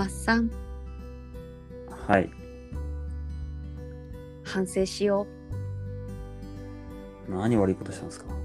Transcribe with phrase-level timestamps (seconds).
[0.00, 0.50] マッサン。
[1.90, 2.30] はい。
[4.42, 5.26] 反省しよ
[7.28, 8.32] 何悪いことしたんですか？
[8.32, 8.36] う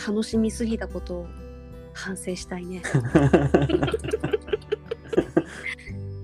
[0.08, 1.26] 楽しみすぎたことを
[1.92, 2.80] 反省したいね。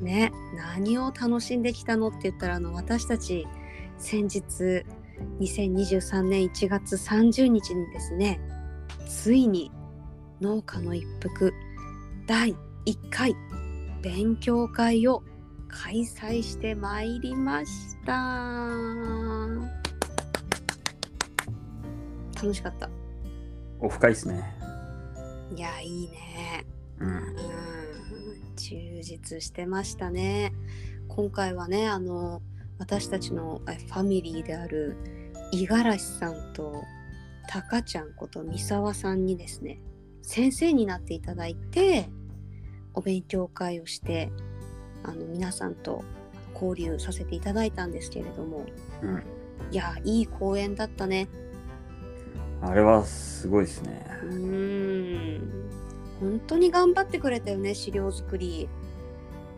[0.00, 3.46] ね何を楽しんできたのって言ったらあの私たち
[3.98, 4.86] 先日
[5.40, 8.40] 2023年1月30日にですね
[9.06, 9.70] ついに
[10.40, 11.52] 農家の一服
[12.26, 13.34] 第1回
[14.02, 15.22] 勉強会を
[15.68, 18.12] 開催してまいりました。
[22.34, 22.90] 楽しかった。
[23.80, 24.44] お深いですね。
[25.56, 26.66] いやいいね。
[26.98, 27.08] うん。
[27.08, 28.54] うん。
[28.56, 30.52] 充実してましたね。
[31.08, 32.42] 今回はねあの
[32.78, 34.96] 私たちのえファミリーである
[35.52, 36.82] 五十嵐さんと
[37.48, 39.80] たかちゃんこと三沢さんにですね
[40.22, 42.08] 先生になっていただいて
[42.94, 44.30] お勉強会をして
[45.02, 46.04] あの皆さんと
[46.54, 48.64] 交流させていただいたんですけれども
[49.02, 49.22] うん。
[49.70, 51.28] いやいい講演だったね。
[52.62, 54.06] あれはすごいですね。
[54.22, 55.70] うーん。
[56.20, 58.68] 本当に頑張ってくれたよね資料作り。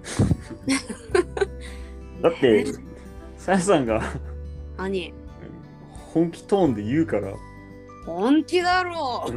[2.22, 2.72] だってね、
[3.36, 4.02] さやさんが
[4.78, 5.12] 兄
[5.92, 7.34] 本気トーンで言うから。
[8.06, 9.32] 本気だろう。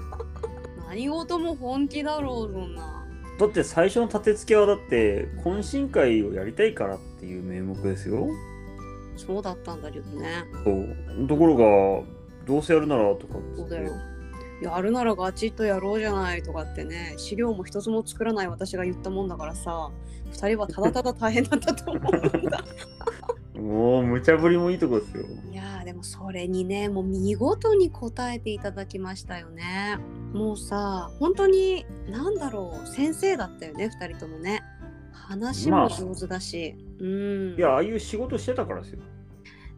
[0.88, 2.95] 何事も本気だろうそんな
[3.38, 8.28] だって最初の立て付けはだって懇親会をやりたいからっていう名目ですよ。
[9.16, 11.26] そうだったんだけどねそう。
[11.26, 12.06] ところが、
[12.46, 13.92] どうせやるならとかそうだよ
[14.62, 19.90] やるならガチッとやろうじゃないとかってね資料も一つも作らない私が言ったもんだからさ
[20.32, 22.64] 2人はただただ大変だったと思うんだ
[23.60, 25.24] もう無茶ぶりもいいとこですよ。
[25.50, 29.98] いやーでもそれにねもう見事に答えていただきましたよね
[30.36, 34.62] もうさ本当に何だろう先生だったよね2人ともね。
[35.26, 37.56] 話も上手だし、うん。
[37.56, 39.00] いや、ああいう仕事してたからですよ。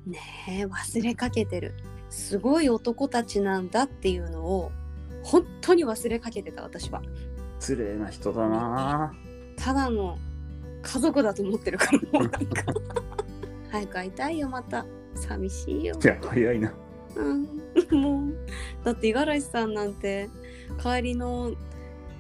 [0.06, 1.74] ねえ忘れかけてる。
[2.10, 4.72] すごい男たちなんだっていうのを
[5.22, 7.02] 本当に忘れかけてた私は。
[7.60, 9.14] 失礼な人だな。
[9.56, 10.19] ただの
[10.82, 12.38] 家族だと思ってるからもうなんか。
[13.70, 14.84] 早く会いたいよまた。
[15.14, 15.98] 寂しいよ。
[16.02, 16.72] いや、早いな。
[17.18, 17.46] うん、
[18.00, 18.34] もう
[18.84, 20.30] だって五十嵐さんなんて
[20.80, 21.52] 帰りの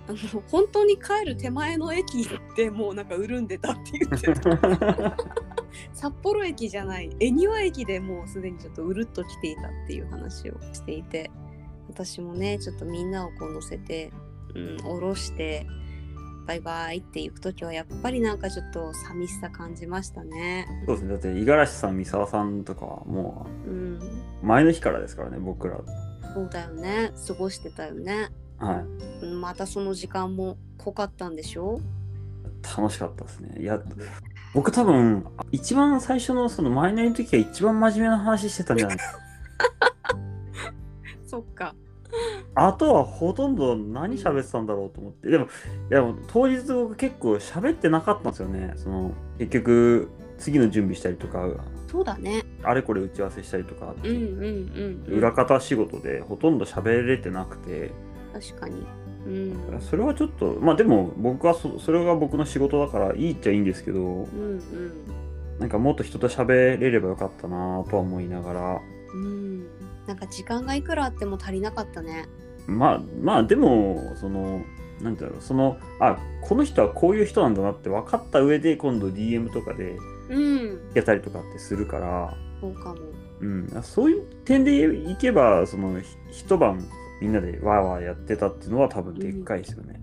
[0.08, 2.26] あの本当に帰る手前の駅
[2.56, 5.16] でもうなんか潤んでたって言ってた。
[5.92, 11.30] 札幌駅じゃない恵庭駅でもうすでにちょっとうるっと来ていたっていう話をしていて
[11.88, 14.10] 私もねちょっとみんなをこう乗せて、
[14.54, 15.66] うん、降ろして
[16.48, 20.66] バイバイって行く時はやっぱりなんかちょっと寂しさ感じましたね。
[20.86, 21.08] そうですね。
[21.10, 24.00] だって、五十嵐さん、三沢さんとかはもうん、う、
[24.42, 25.78] 前の日からですからね、僕ら。
[26.34, 28.30] そうだよね過ごしてたよね。
[28.58, 28.76] は
[29.22, 29.26] い。
[29.26, 31.80] うんまたその時間も濃かったんでしょ？
[32.76, 33.60] 楽しかったですね。
[33.60, 33.78] いや、
[34.54, 39.18] 僕多分、一番最初のそのマイナーの時が一番真面目な話してたんじゃないですか。
[41.26, 41.74] そっか。
[42.60, 45.30] あとはほとんど何喋ってたんだろうと思って。
[45.30, 45.48] でも、い
[45.90, 48.72] やもう当日僕結構喋ってなかったんですよね。
[48.76, 50.08] その、結局、
[50.38, 51.48] 次の準備したりとか、
[51.88, 52.42] そうだね。
[52.64, 55.14] あれこれ打ち合わせしたりとか、うんうんうん、うん。
[55.18, 57.92] 裏方仕事でほとんど喋れてなくて、
[58.32, 58.86] 確かに。
[59.26, 59.80] うん。
[59.80, 64.92] それはちょっと、まあでも僕はそそれが僕の仕事だからいいっちゃいいんですけど、うんうん。
[65.58, 68.80] なんかもっと人と喋れればよかったなとは思いながら、
[69.14, 69.66] うん。
[70.06, 72.26] なんか時間がいくらあっても足りなかったね。
[72.68, 74.62] まあまあでも、その、
[75.00, 79.96] なんていうの、その、あ、この人はこういう人なんだなって分かった上で今度 DM とかで
[80.28, 80.90] うん。
[80.94, 83.00] やったりとかってするから、そうかも。
[83.40, 86.84] うん、そういう点でいけば、その、ひ一晩
[87.20, 90.00] みんなでワーワーやってたっていうのは多分でっかいですよね。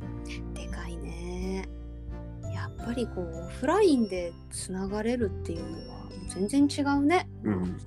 [0.53, 1.67] でかいね。
[2.53, 7.29] やっぱりこう、オフラインでつながれるっていうのは全然違うね。
[7.43, 7.77] うん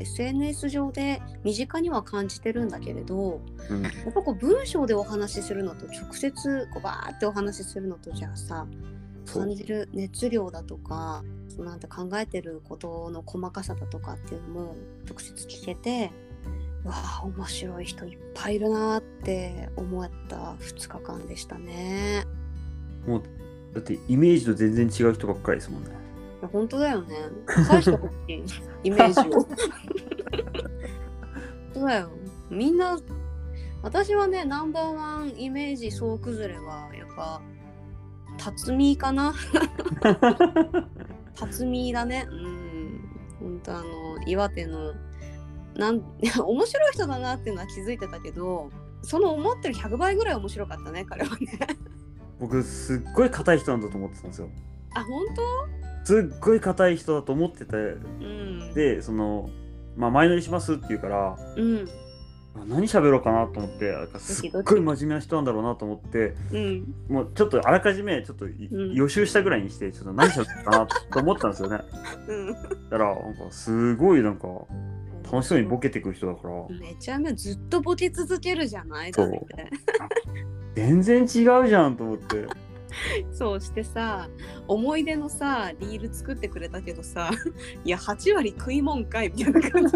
[0.00, 8.66] SNS 上で身近には感じてるんだけれど、うん、やっぱこう文章でお話しするのと直接こうバーってお話しするのとじゃあさ
[9.32, 14.76] 感じる熱量だとかそのなんて考えてることの細かさだとかっていうのも
[15.08, 16.10] 直接聞けて
[16.84, 22.24] わあ面白い人いっぱいいるなって思った2日間でしたね。
[23.06, 23.22] もう、
[23.74, 25.90] だってイメージと全然違う人ばっかりですもんね。
[26.40, 27.16] いや本当だよね。
[27.46, 28.44] 返してほしい
[28.84, 29.40] イメージを。
[31.74, 32.10] そうだよ。
[32.50, 32.98] みんな
[33.82, 37.40] 私はねナンバーワンイメージ総崩れはやっぱ
[38.38, 39.34] 辰巳かな
[41.34, 42.26] 辰巳だね。
[42.30, 43.00] うん。
[43.38, 43.86] 本当あの
[44.26, 44.94] 岩手の
[45.76, 48.70] なん面白い人だなっていうのは気づいてたけど
[49.02, 51.58] その思ってる100倍ぐらい面白かったね彼はね。
[52.38, 54.48] 僕すっごい硬い人なんだと思ってたんですよ
[54.94, 55.42] あ本当？
[56.04, 58.74] すっごい硬い人だと思っててうん。
[58.74, 59.50] でその
[59.96, 61.88] まあ前乗りしますって言うからうん。
[62.56, 66.94] あ何喋ろうかなと思ってすっごい真面目な人なんだろうなと思ってうん。
[67.08, 71.78] もうちょっとあらかじめちょっと予習したぐらいにしてちょっと何喋ろうかなと思ったんですよね。
[72.28, 72.52] うん。
[72.52, 74.48] だからなんかすごいなんか
[75.30, 76.54] 楽しそうにボケてくる人だから。
[76.76, 79.12] めちゃめちゃずっとボケ続けるじゃない？
[79.12, 79.30] そう。
[80.74, 81.28] 全然違う
[81.68, 82.46] じゃんと思って
[83.32, 84.28] そうしてさ
[84.68, 87.30] 思い出のさリール作ってくれたけどさ
[87.84, 89.92] いや8割食いもんかいみたいな感じ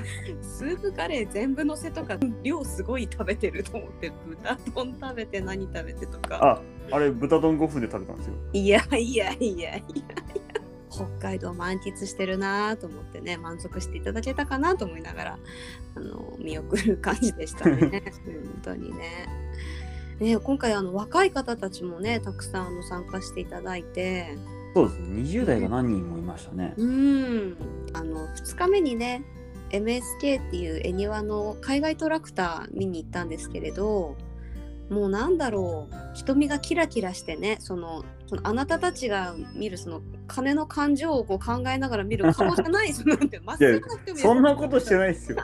[0.42, 6.38] スープカレー全部のせとか量すごい食べてると思って豚丼食べて何食べてとか。
[6.42, 8.34] ああれ豚丼5分で食べたんですよ。
[8.52, 9.84] いやいやいやいやいや。
[10.90, 15.38] 北海道満喫してるなと思ってね満足していただけたかなと思いながら
[15.94, 18.02] あの見送る感じでしたね。
[18.24, 19.28] 本当にね。
[20.20, 24.36] ね今回あの若い方たちもねたくさんあの参加していただいて。
[24.72, 25.22] そうですね。
[25.22, 26.74] 20代が何人もいましたね。
[26.76, 27.56] うん。
[27.92, 29.24] あの2日目にね
[29.70, 34.16] MSK っていうエニワの海外トラクター見に行ったんですけれど
[34.90, 35.94] もうなんだろう。
[36.14, 43.02] 瞳がキラキラしてねそのそのあなたたちが見るその金の感情をこう考えながら見る顔じゃないそ
[44.34, 45.38] んなことしてないですよ。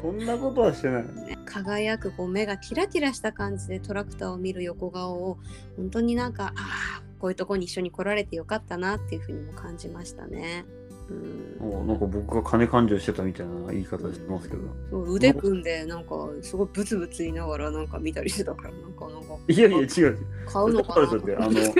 [0.00, 1.02] そんなことはしてない。
[1.02, 5.38] ね輝くこう目がキラキラした感じでトラクターを見る横顔を
[5.76, 10.64] 本当になんかああこういうとこに一緒に来られてよかったなっていうふうにも感じましたね。
[11.10, 11.86] うん。
[11.86, 14.62] なんか僕が金勘定してたみたいな言い方してますけど。
[14.90, 19.86] そう腕組んでなんかすごいブツブツ言いながらなんか見たりしてたからなんかなんかいやいや違う。
[19.86, 21.34] 違う買うのかなと思って。
[21.34, 21.74] だってあの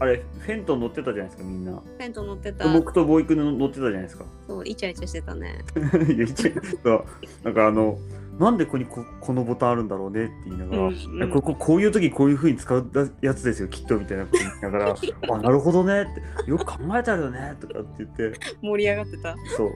[0.00, 1.72] あれフェントン乗ってたじゃないですかみんな。
[1.98, 2.72] テント乗ってた。
[2.72, 4.24] 僕とボーイ君乗ってたじゃないですか。
[4.48, 5.62] そうイチャイチャしてたね。
[6.08, 6.52] いや一応
[6.82, 7.04] そう
[7.44, 7.98] なんかあの
[8.38, 14.94] なんでここにここのボタンあるんだろうねって言いながら、うんいやこここういう時こういう風に使うやつですよきっとみたいなこと言いながら
[15.34, 18.40] あなるほどねってよく考えたよねとかって言って。
[18.62, 19.36] 盛り上がってた。
[19.56, 19.72] そう。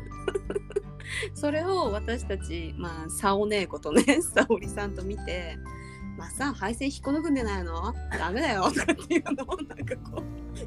[1.35, 5.59] それを私たちまあサオ姉子とね沙織さんと見て
[6.16, 10.22] 「まあさ配線引っこ抜くんじゃないのダメだよ」とかっていうのをなんかこう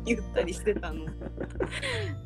[0.05, 1.05] 言ったりしてたの。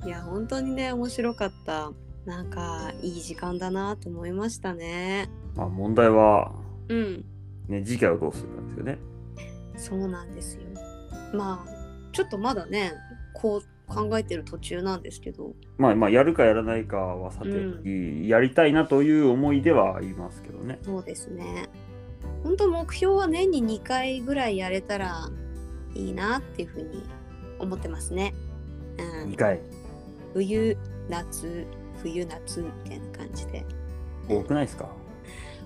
[0.05, 1.91] いや本当にね面白かった。
[2.25, 5.27] なんかいい時間だなと思いましたね。
[5.55, 6.53] まあ問題は
[6.87, 7.25] うん。
[7.67, 8.99] ね次回はどうするかですよね。
[9.75, 10.61] そうなんですよ。
[11.33, 12.93] まあちょっとまだね
[13.33, 15.53] こう考えてる途中なんですけど。
[15.77, 20.77] まあまあやるかやらないかはさておき、やりたいなという思いではありますけどね。
[20.83, 21.69] そうですね
[22.43, 25.29] 本当目標は年に2回ぐらいやれたら
[25.93, 27.03] いいなっていうふうに
[27.59, 28.33] 思ってますね。
[28.97, 29.31] うん。
[29.31, 29.59] 2、回。
[30.33, 30.77] 冬
[31.09, 31.67] 夏
[32.01, 33.65] 冬夏みたいな感じで。
[34.29, 34.89] 多くないですか、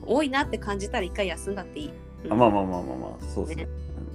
[0.06, 1.92] 多いなって感じたら1回休んだっていい。
[2.26, 2.34] うん。
[2.34, 3.66] あまあまあまあまあまあそうですね。
[3.66, 3.70] ね。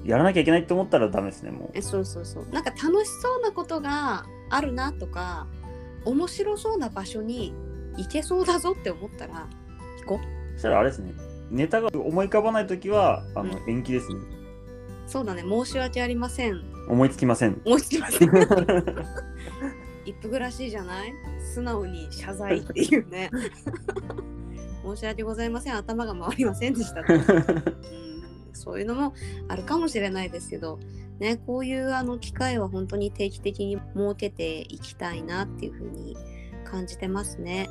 [0.04, 1.70] やらなきゃいけないって思ったらダメですねもう。
[1.74, 2.46] えそうそうそう。
[2.50, 5.46] なんか楽しそうなことがあるなとか
[6.04, 7.52] 面白そうな場所に
[7.96, 9.46] 行けそうだぞって思ったら
[10.06, 10.52] 行こう。
[10.54, 11.12] そしたらあれですね
[11.50, 13.70] ネタが思い浮かばないときはあの、うん。
[13.70, 14.20] 延期ですね。
[15.06, 15.42] そうだね。
[15.42, 16.62] 申し訳ありません。
[16.88, 17.60] 思いつきません。
[17.64, 18.28] 思いつきません。
[20.04, 21.12] 一夫暮らしいじゃない？
[21.54, 23.30] 素直に謝罪っていうね。
[24.84, 25.76] 申し訳ございません。
[25.76, 27.22] 頭が回りませんでしたと、 うん、
[28.52, 29.14] そういうのも
[29.48, 30.78] あるかもしれないですけど
[31.18, 36.16] ねこういうあの機会は本当に定期的に設けていきたいなっていうふうに
[36.64, 37.68] 感じてますね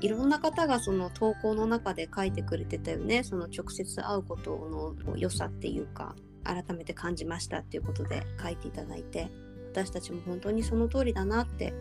[0.00, 3.22] いろんな方がその投稿の中で書いてくれてたよね。
[3.24, 6.14] その直接会うことの良さっていうか
[6.44, 9.30] 改めて感じましたっていうことで書いていただいて。
[9.72, 11.72] 私たちも本当にその通りだなって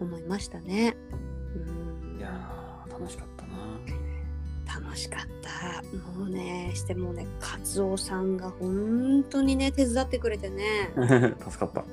[0.00, 0.96] 思いましたね。
[1.54, 2.18] うん。
[2.18, 4.80] いやー楽しかったな。
[4.80, 5.82] 楽しかった。
[6.18, 10.90] もうね、してもね、カツオさんが本当にね、手伝ってくれてね、
[11.48, 11.84] 助かった。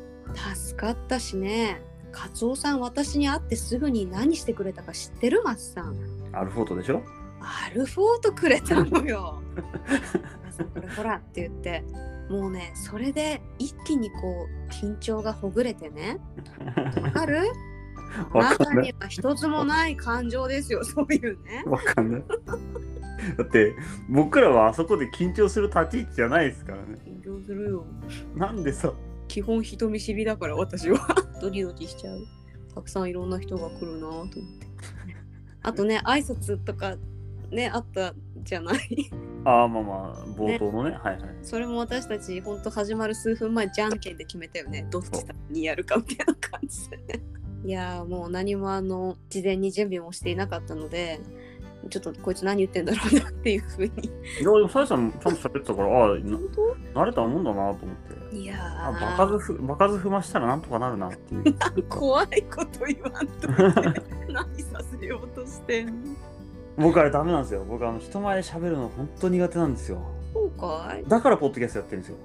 [0.55, 1.81] 助かったしね、
[2.11, 5.95] カツオさん私に会ってすぐに何してくれたか知ってるマスさん。
[6.33, 7.01] アルフォートでしょ？
[7.41, 9.41] アルフォートくれたのよ。
[10.75, 11.83] これほらって言って、
[12.29, 16.19] もうね、それで一気にこう、緊張がほぐれてね、
[17.01, 17.41] わかる？
[18.33, 21.63] 中には一つもない感情ですよ、 そういうね。
[21.65, 22.23] わかんない。
[23.37, 23.75] だって
[24.09, 26.97] 僕らはあそこで緊張する立ち位置じゃないですからね。
[27.05, 27.85] 緊張するよ。
[28.35, 28.91] なんでさ。
[29.27, 30.97] 基本人見知りだから私は
[31.41, 32.25] ドキドキしちゃう。
[32.73, 34.37] たくさんいろんな人が来るなと思って。
[35.63, 36.95] あとね挨拶とか
[37.49, 39.09] ねあったじゃない？
[39.43, 40.91] ああまあまあ冒頭のね。
[40.91, 41.35] はいはい。
[41.43, 44.87] それも私たちほんと始まる数分前じゃんけんで決めたよね。
[44.89, 45.07] どっち
[45.49, 47.03] にやるかみたいな感じでね。
[47.63, 51.19] いやーもう何もあの事前に準備もしていなかったので
[51.89, 53.87] ちょっとこいつ何言ってんだろうなっていうふうに。
[53.87, 58.13] いや、でも、さやさんちゃんと喋ってたから、ああ、慣れたもんだなと思って。
[58.31, 61.55] 当いやあ、ー場数ふ、場数踏ましたらなんとかなるなっていう。
[61.89, 63.47] 怖いこと言わんと
[64.31, 65.93] 何させようとしてんの？
[66.77, 67.65] 僕あれダメなんですよ。
[67.67, 70.01] 僕あの人前で喋るの本当苦手なんですよ。
[70.33, 72.17] そうかいだからポッドキャストやってるんですよ。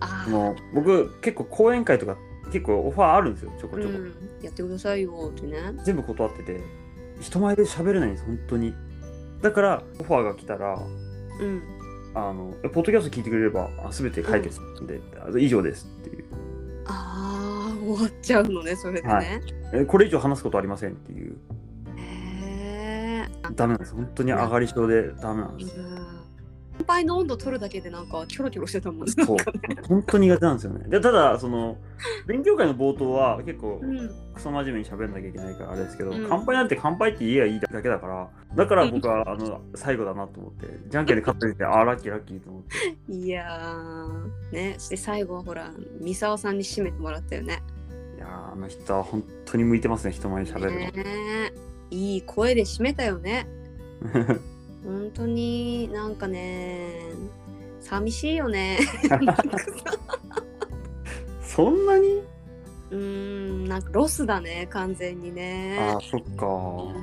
[0.00, 2.16] ああの僕結構講演会とか
[2.52, 3.52] 結構オファーあるんですよ。
[3.58, 3.94] ちょこちょこ。
[3.94, 5.58] うん、やってくださいよってね。
[5.84, 6.60] 全部断ってて
[7.20, 8.74] 人前で喋れないんです本当に。
[9.42, 10.78] だからオファーが来たら
[11.40, 11.62] うん。
[12.14, 16.24] あのポッドキャスト聞いてくれればあ全て解決なんで、あ以上ですっていう。
[16.86, 19.14] ああ、終わっちゃうのね、それでね。
[19.14, 19.26] はい
[19.74, 21.36] えこれ以上話すことありませんっていう。
[21.96, 23.28] へえ。
[23.54, 23.94] ダメなんです。
[23.94, 25.78] 本当に上がり症でダメなんです。
[25.78, 26.25] うん乾
[26.86, 29.12] 杯の温度取るだけでなんかキョロキョロしてたもんね。
[29.12, 29.36] そう。
[29.88, 30.88] 本当に苦手なんですよね。
[30.88, 31.76] でただ、その、
[32.26, 34.10] 勉強会の冒頭は結構、うん。
[34.34, 43.12] クソ真面目に喋んなきゃいけないからあれですけど、うん乾杯なんて乾杯って言えばいいだけだから、だから僕は、あの、最後だなと思って、じゃんけんで勝ってて、あー、ラッキーラッキーと思って。
[43.12, 44.52] いやー。
[44.52, 47.62] ね、そして最後はほら、三沢さんに締めてもらったよね。
[48.16, 50.78] いやー、あの人は本当に向いてますね、人前に喋るの。
[50.78, 51.52] ね
[51.90, 53.46] いい声で締めたよね。
[54.86, 56.90] 本当になんかね、
[57.80, 58.78] 寂しいよね。
[61.42, 62.22] そんなに？
[62.90, 65.76] うーん、なんかロスだね、完全にね。
[65.80, 66.46] ああ、そっうか。
[66.46, 66.94] ん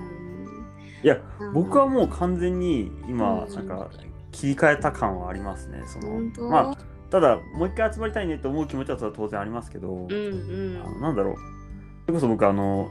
[1.04, 1.18] いや、
[1.54, 3.90] 僕はもう完全に今、うんなんか、
[4.32, 5.84] 切り替えた感はありますね。
[5.86, 6.78] そのまあ、
[7.10, 11.36] ただ、もう一回集まりたいねって思う気持ちは当然ありますけど、うんうんなんだろう。
[12.06, 12.90] それこそ僕、あの、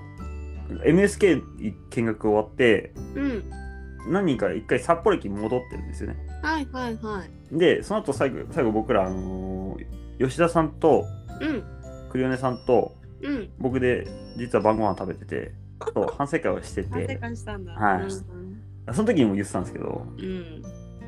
[0.85, 1.43] MSK
[1.91, 3.45] 見学終わって、うん。
[4.09, 6.16] 何人か一回札幌駅に戻ってるんですよね。
[6.42, 7.59] はいはいはい。
[7.59, 9.87] で、その後最後、最後僕ら、あのー
[10.18, 11.04] 吉田さんと
[11.40, 11.64] うん
[12.11, 13.50] 栗米さんとうん。
[13.59, 14.06] 僕で
[14.37, 15.52] 実は晩ご飯食べてて、
[15.94, 17.73] そう反省会をして反省て、会したんだ。
[17.73, 18.52] はいうん
[18.92, 20.62] その時にも言ってたんですけど、うん。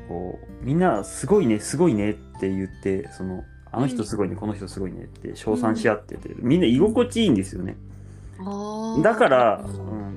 [0.07, 7.75] こうみんなすごいね、すごいねって言って、そのあの人すごいね、この人すごいねって称賛し合ってて、みんな居心地いいんですよね。
[9.01, 9.65] だから、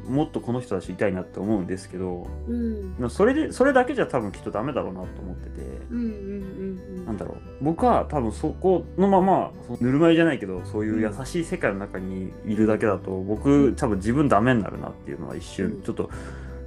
[0.07, 3.11] うん、もっとこの人たちいたいなって思うんですけど、うん。
[3.11, 7.65] それで、それだけじゃ多分きっとダメだろうなと思ってて、うんうんうんなんだろう。
[7.65, 15.83] 僕は多分そこのままぬるま湯じゃないけどそういう優しい世界の中にいるだけだと僕多分自分ダメになるなっていうのは一瞬、うん。
[15.83, 16.11] ちょっと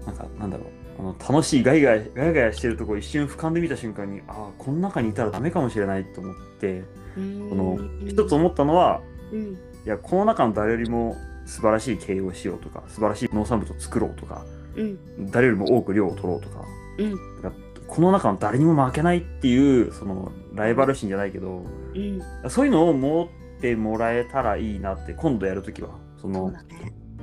[0.06, 0.68] なんかなんだろう。
[1.00, 6.84] あの楽しいガイガイガヤガヤしてるとこ一瞬俯瞰で見た瞬間にああこの中にいたらダメかもしれないと思って
[7.18, 7.50] うん。
[7.50, 9.58] この一つ思ったのはうん。
[9.86, 11.18] いやこの中の誰よりも
[11.52, 14.46] 素晴らしい経営をしようとか素晴らしい農産物を作ろうとか
[14.78, 15.32] うん。
[15.32, 16.64] 誰よりも多く量を取ろうとか
[16.98, 17.42] うん。
[17.42, 17.52] か
[17.88, 22.22] この中の誰にも負けないっていうそのライバル心じゃないけどうん。
[22.50, 26.54] そういうのを持ってもらえたらいいなって今度やるときはそその。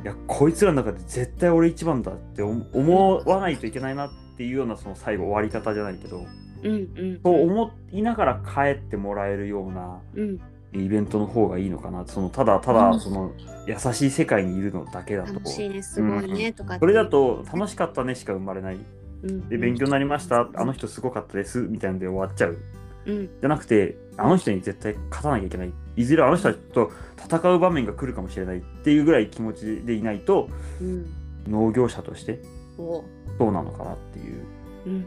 [0.03, 6.25] いやこいつらの中で絶対俺一番だって思思わないといけないなっていうようなその最後終わり方じゃないけど
[6.63, 7.21] うんうん。
[7.25, 10.39] そう思いながら帰ってもらえるようなうん。
[10.73, 13.33] イベントの方がいいのかなそのただたうんだその
[13.67, 15.35] 優しい世界にいるのだけだと。
[15.35, 18.79] 楽しいね、すごいね、とかってそれだ、と楽しかったねしか生まれない
[19.23, 19.49] うん。
[19.49, 21.99] で勉強になりましたあの人すごかったですみたいなん。
[21.99, 22.59] で終わっちゃう
[23.07, 23.27] うん。
[23.27, 25.73] じゃなくて、あの人に絶対勝たなきゃいけない。
[25.97, 30.49] いずれあの人たちと戦う場面が来るかもしれないっていうぐらい気持ちでいないと、
[30.81, 31.07] うん。
[31.47, 32.41] 農業者として
[32.79, 33.05] お
[33.39, 34.45] どうなのかなっていう
[34.87, 35.07] うん。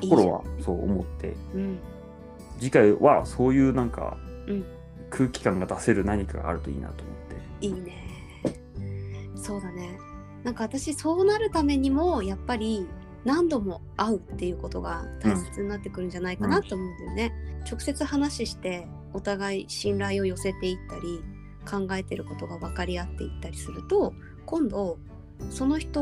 [0.00, 1.78] ところはそう思って、うん。
[2.60, 3.90] 次回はそういうなん。
[3.90, 4.64] かうん
[5.10, 7.16] 空気感が出せる何かがあるといいなと思っ
[7.60, 7.66] て。
[7.66, 8.08] いいね。
[9.36, 9.98] そうだね。
[10.44, 12.86] なんか私そうなるためにもやっぱり
[13.24, 17.32] 何度も会うっていうことが大切になってくるんじゃないかなと思うんだよね。
[17.70, 21.22] 直接話してお互い信頼を寄せていったり
[21.68, 24.14] 考えてることが分かり合っていったりすると
[24.46, 24.98] 今度
[25.50, 26.00] その人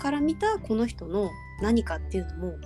[0.00, 1.30] から見たこの人の
[1.60, 2.58] 何かっていうのも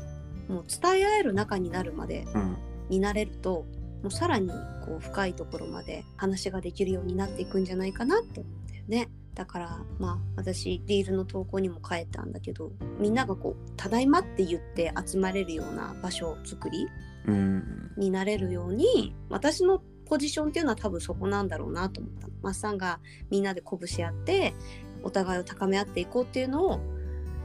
[0.48, 2.56] もう伝え合える仲になるまでうん。
[2.90, 3.64] になれると
[4.04, 4.50] もうさらに
[4.84, 9.08] こう深いところまで話ができるようになっていくんじゃないかなって思うんだよね。
[9.34, 12.70] だからまあ私リールの投稿にも書いたんだけど
[13.00, 16.86] みんながこう「ただいま」って言って集まれるような場所作り
[17.26, 17.92] うん。
[17.96, 22.34] になれるように私のポジションっていうのは多分そこなんだろうなと思ったの。
[22.42, 24.52] マッサンがみんなで鼓舞し合って
[25.02, 26.78] お互いを高め合っていこうっていうのを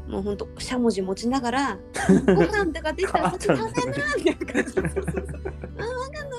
[0.09, 1.79] もうほんとしゃもじ持ちながら
[2.27, 4.73] 「ご飯とかできたら先食べな」みたいな感じ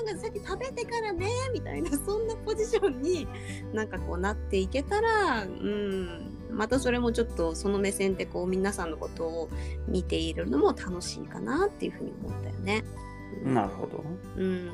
[1.53, 3.27] みたいな そんなポジションに
[3.73, 9.49] なんかこうなっていけたらうんまたそれもちょっとその目線でこう皆さんのことを
[9.87, 12.83] 見ているのも楽しいかなっていうふうに思ったよね。
[13.45, 14.03] うんなるほど。
[14.37, 14.65] うん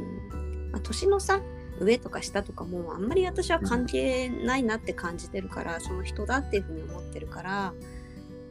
[0.72, 1.41] まあ、年のさ
[1.79, 7.74] 上とか下とかもあんまり私は関係ないなって感じてるからその人だっていうふうに思ってるから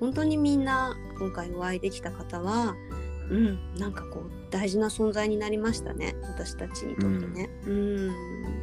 [0.01, 2.77] 本当にみんな今回お会いできた方は
[3.31, 7.51] うんなんかこう大事な存在になりましたね私たちにとってね。
[7.67, 8.11] うん。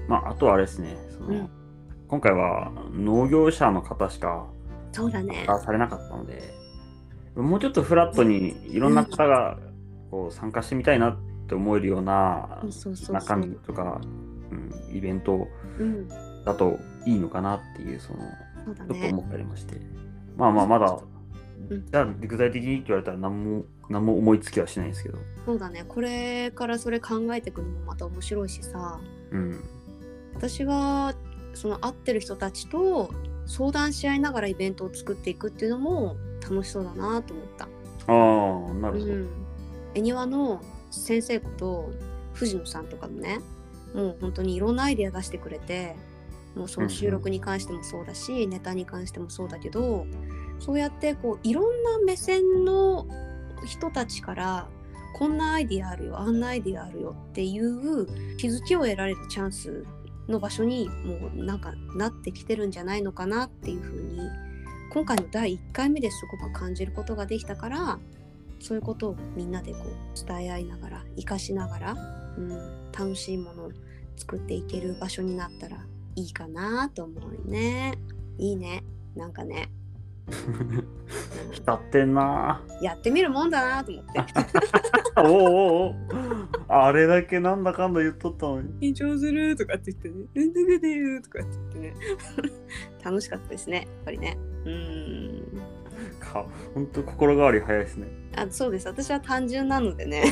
[0.07, 1.49] まあ、あとはあれですね、そのうん。
[2.07, 4.47] 今回は農業者の方しか
[4.91, 5.43] そうだね。
[5.45, 6.53] 参加されなかったので、
[7.35, 9.57] もうちょっとフラットにいろんな方が
[10.11, 11.17] こう参加してみたいなっ
[11.47, 12.61] て思えるような
[13.09, 13.99] 中身とか、
[14.51, 15.47] うん、イベント
[15.79, 16.07] うん。
[16.45, 18.25] だといいのかなっていう、そのね。
[18.65, 19.81] ちょっと思ったりまして。
[20.37, 21.12] まあまあ、まだ、うん
[21.69, 25.17] じゃあ具体的にって言われたら何も何も思いつきはしないんですけど。
[25.45, 28.99] そうだねこれからそれ考えていくのもまた面白いしさ
[29.31, 29.63] うん。
[30.35, 31.13] 私は
[31.53, 33.11] その会ってる人たちと
[33.45, 37.65] 相談し合いながらイベントを作っていくっていうのも楽しそうだなと思った。
[37.65, 39.13] ああ、なるほど。
[39.13, 39.29] うん、
[39.93, 41.91] 恵庭の先生と
[42.33, 43.39] 藤野さんとかもね
[43.93, 45.95] もう本当にいろんなアイデア出してくれて
[46.55, 50.05] もうその収録に関してもそうだし、ネタに関してもそうだけど
[50.59, 53.07] そうやってこういろんな目線の
[53.65, 54.67] 人たちから
[55.13, 59.85] こんなアイディアあるよあんなアイディアあるよっていう気づきを得られるチャンス
[60.27, 64.29] の場所にもうなんかなってきてるんじゃないのかなっていうふうに
[64.91, 67.99] 今回の第1回目ですごく感じることができたから
[68.59, 71.95] そういうことをみんなでこう伝え合いながら生かしながら、
[72.37, 73.71] うん、楽しいものを
[74.15, 77.95] 作っていける場所になったらいいかなと思うね。
[78.37, 78.83] いいね。
[79.15, 79.69] なんかね、
[81.51, 84.21] 浸ってんなやってみるもんだなと思って。
[85.21, 85.95] おおおお
[86.67, 88.93] あれだけなんだかんだ言っとったのに。
[88.93, 91.95] 緊張するとかって言ってね、うんだかで言うとかって言ってね。
[93.03, 94.37] 楽しかったですね、やっぱりね。
[94.65, 95.43] うん。
[96.19, 98.07] か本当心変わり早いですね。
[98.35, 98.87] あそうです。
[98.87, 100.23] 私は単純なのでね。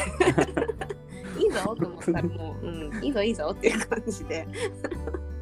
[1.37, 4.47] いいぞと思ったらもう、うん、いいぞいいぞっていう感じで。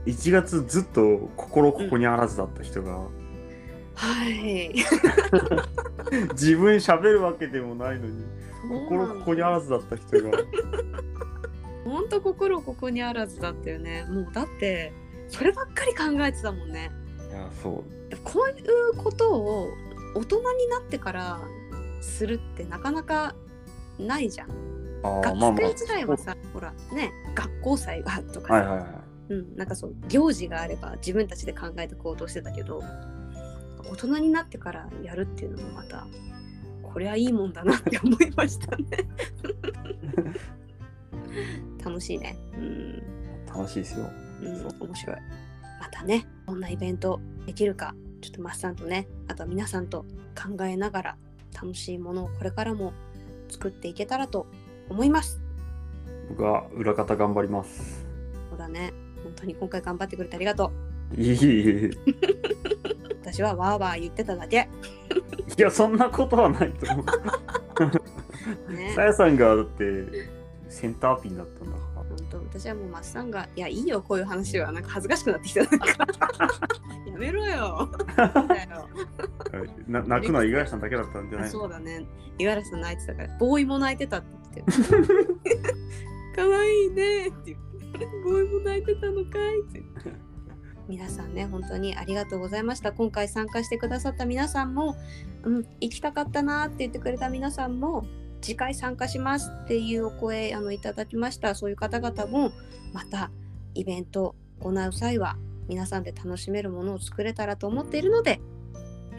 [0.05, 3.07] 1月ずっと心ここにあらずだった人が、
[3.99, 4.73] はい。
[6.31, 8.23] 自分喋るわけでもないのに
[8.69, 10.37] 心ここにあらずだった人が
[11.83, 14.05] ほんと心ここにあらずだったよね。
[14.09, 14.93] もうだって、
[15.27, 16.91] そればっかり考えてたもんね。
[17.29, 17.83] いやそう
[18.23, 19.69] こういうことを
[20.15, 21.39] 大人になってから
[22.01, 23.35] するってなかなか
[23.99, 24.47] ないじゃん。
[25.03, 28.87] 学まあまあ生時代はさ、ほらね、学校祭がとかさ、はいはいはい
[29.29, 32.81] うん、なんかそう行事があれば自分たちで考えて行動してたけど
[33.85, 36.07] 大人になってからやるっていうのもまた
[36.81, 38.85] これはいいもんだなって思いましたね。
[41.83, 42.37] 楽しいね。
[42.53, 43.03] うん、
[43.45, 44.09] 楽しいですよ。
[44.41, 45.17] うん、面白い。
[45.79, 51.17] またねどんなイベントできるかちょっとマッさんとねあとは皆さんと考えながら
[51.53, 52.93] 楽しいものをこれからも
[53.49, 54.47] 作っていけたらと
[54.89, 55.41] 思います。
[56.29, 58.05] 僕は裏方頑張ります。
[58.49, 58.93] そうだね。
[59.23, 60.71] 本当に今回頑張ってくれてありがと
[61.17, 61.21] う。
[61.21, 61.91] いい
[63.31, 64.57] 私はわーわー言ってただけ。
[64.57, 64.69] え
[65.57, 67.03] いやそんなことはないと思
[68.69, 68.73] う。
[68.73, 68.93] ね。
[68.95, 70.29] さやさんがだって
[70.67, 71.99] センターピンだったんだから。
[72.09, 75.61] 本当私はもうマッサンが「いやいいよこういう話は」なんか恥ずかしくなってきた。
[75.61, 75.69] や
[77.17, 77.91] めろよ。
[79.87, 82.07] 泣くのは五十嵐さんだけだったんじゃないそうだね。
[82.39, 83.37] 五十嵐さん泣いてたから。
[83.37, 85.59] ボーイも泣いてたって言ってて
[86.35, 88.07] かわいいねって言って。
[88.25, 90.28] ボーイも泣いてたのかいって言って
[90.89, 92.91] 皆さんね本当にありがとうございました。
[92.91, 94.97] 今回参加してくださった皆さんも、
[95.43, 98.05] うん、行きたかったなって言ってくれた皆さんも
[98.41, 101.53] 次回参加しますっていうお声あのいただきました。
[101.53, 102.51] そういう方々も
[102.91, 103.29] また
[103.75, 108.41] イベントを行う際は皆さんで楽しめるものを作れたらと思っているので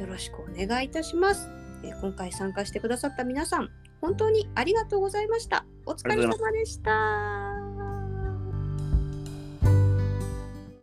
[0.00, 1.48] よろしくお願いいたします、
[1.84, 5.64] え今回参加してくださった皆さん本当にありがとうございました。
[5.86, 7.49] お疲れ様でした。